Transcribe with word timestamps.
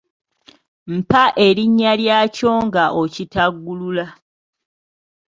Mpa 0.95 1.23
erinnya 1.45 1.91
lyakyo 2.01 2.51
nga 2.65 2.85
okigattulula. 3.01 4.05